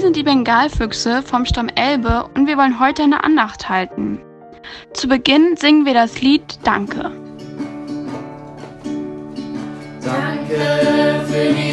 [0.00, 4.20] sind die Bengalfüchse vom Stamm Elbe und wir wollen heute eine Andacht halten.
[4.92, 7.10] Zu Beginn singen wir das Lied Danke.
[10.02, 11.69] Danke für diesen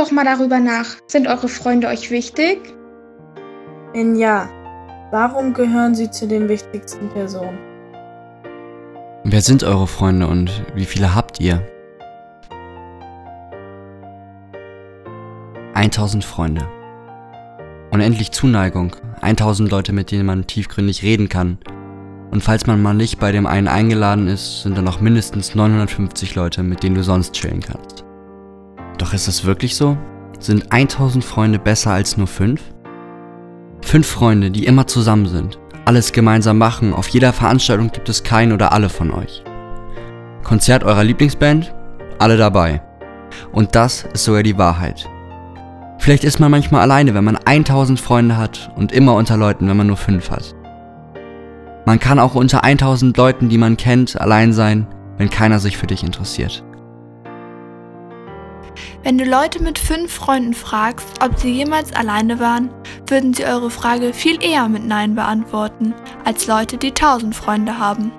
[0.00, 0.86] doch mal darüber nach.
[1.08, 2.58] Sind eure Freunde euch wichtig?
[3.92, 4.48] Wenn ja,
[5.10, 7.58] warum gehören sie zu den wichtigsten Personen?
[9.24, 11.66] Wer sind eure Freunde und wie viele habt ihr?
[15.74, 16.66] 1000 Freunde.
[17.90, 18.96] Unendlich Zuneigung.
[19.20, 21.58] 1000 Leute, mit denen man tiefgründig reden kann.
[22.30, 26.34] Und falls man mal nicht bei dem einen eingeladen ist, sind da noch mindestens 950
[26.36, 28.04] Leute, mit denen du sonst chillen kannst.
[29.10, 29.98] Doch ist es wirklich so?
[30.38, 32.60] Sind 1000 Freunde besser als nur 5?
[33.82, 38.52] Fünf Freunde, die immer zusammen sind, alles gemeinsam machen, auf jeder Veranstaltung gibt es keinen
[38.52, 39.42] oder alle von euch.
[40.44, 41.74] Konzert eurer Lieblingsband?
[42.20, 42.82] Alle dabei.
[43.50, 45.08] Und das ist sogar die Wahrheit.
[45.98, 49.76] Vielleicht ist man manchmal alleine, wenn man 1000 Freunde hat und immer unter Leuten, wenn
[49.76, 50.54] man nur 5 hat.
[51.84, 55.88] Man kann auch unter 1000 Leuten, die man kennt, allein sein, wenn keiner sich für
[55.88, 56.62] dich interessiert.
[59.02, 62.70] Wenn du Leute mit fünf Freunden fragst, ob sie jemals alleine waren,
[63.06, 65.94] würden sie eure Frage viel eher mit Nein beantworten,
[66.24, 68.12] als Leute, die tausend Freunde haben.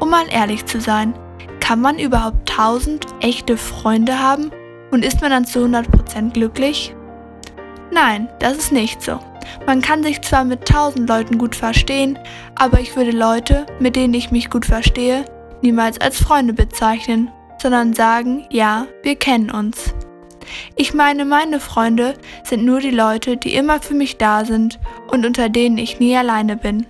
[0.00, 1.14] Um mal ehrlich zu sein,
[1.60, 4.50] kann man überhaupt tausend echte Freunde haben
[4.90, 6.94] und ist man dann zu 100% glücklich?
[7.92, 9.18] Nein, das ist nicht so.
[9.66, 12.18] Man kann sich zwar mit tausend Leuten gut verstehen,
[12.54, 15.26] aber ich würde Leute, mit denen ich mich gut verstehe,
[15.60, 19.94] niemals als Freunde bezeichnen, sondern sagen, ja, wir kennen uns.
[20.76, 25.24] Ich meine, meine Freunde sind nur die Leute, die immer für mich da sind und
[25.24, 26.86] unter denen ich nie alleine bin.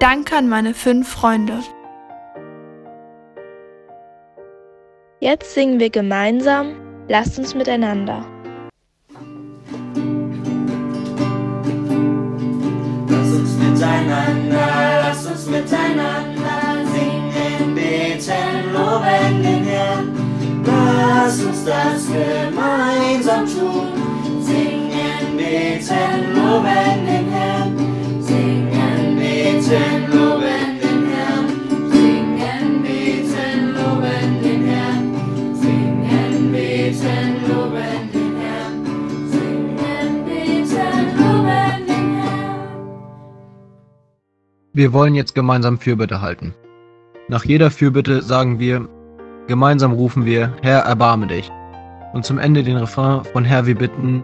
[0.00, 1.60] Danke an meine fünf Freunde.
[5.20, 6.74] Jetzt singen wir gemeinsam
[7.10, 8.24] Lasst uns miteinander.
[13.08, 14.68] Lass uns miteinander,
[15.02, 19.59] lass uns miteinander singen, beten, loben den.
[21.30, 24.42] Lass uns das gemeinsam tun.
[24.42, 27.76] Singen, beten, loben den Herrn.
[28.20, 31.46] Singen, beten, loben den Herrn.
[31.92, 35.14] Singen, beten, loben den Herrn.
[35.54, 38.84] Singen, beten, loben den Herrn.
[39.30, 42.58] Singen, beten, loben den Herrn.
[44.72, 46.56] Wir wollen jetzt gemeinsam Fürbitte halten.
[47.28, 48.88] Nach jeder Fürbitte sagen wir,
[49.50, 51.50] gemeinsam rufen wir, Herr, erbarme dich.
[52.12, 54.22] Und zum Ende den Refrain von Herr, wir bitten,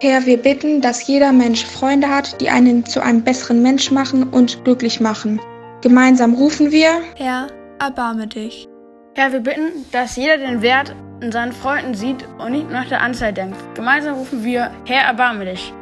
[0.00, 4.24] Herr, wir bitten, dass jeder Mensch Freunde hat, die einen zu einem besseren Mensch machen
[4.24, 5.40] und glücklich machen.
[5.80, 7.46] Gemeinsam rufen wir, Herr,
[7.78, 8.68] erbarme dich.
[9.14, 13.00] Herr, wir bitten, dass jeder den Wert in seinen Freunden sieht und nicht nach der
[13.00, 13.56] Anzahl denkt.
[13.74, 15.72] Gemeinsam rufen wir, Herr, erbarme dich.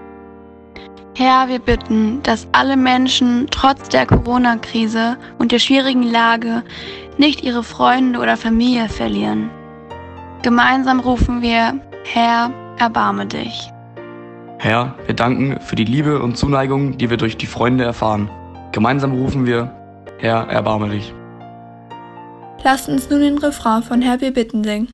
[1.17, 6.65] Herr, wir bitten, dass alle Menschen trotz der Corona-Krise und der schwierigen Lage
[7.19, 9.49] nicht ihre Freunde oder Familie verlieren.
[10.43, 13.71] Gemeinsam rufen wir, Herr, erbarme dich.
[14.59, 18.29] Herr, wir danken für die Liebe und Zuneigung, die wir durch die Freunde erfahren.
[18.73, 19.71] Gemeinsam rufen wir,
[20.19, 21.15] Herr, erbarme dich.
[22.65, 24.94] Lasst uns nun den Refrain von Herr, wir bitten singen.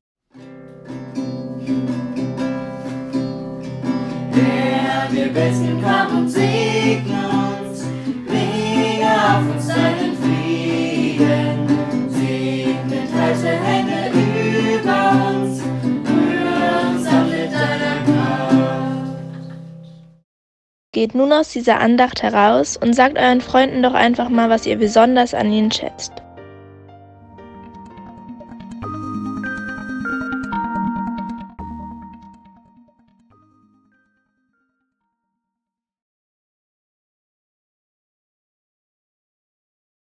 [5.09, 7.85] Wir bitten, komm und segne uns,
[8.27, 11.67] lege auf uns deinen Frieden,
[12.09, 14.11] segne, halte Hände
[14.75, 15.61] über uns,
[16.07, 19.21] rühre uns an mit deiner Kraft.
[20.93, 24.77] Geht nun aus dieser Andacht heraus und sagt euren Freunden doch einfach mal, was ihr
[24.77, 26.20] besonders an ihnen schätzt.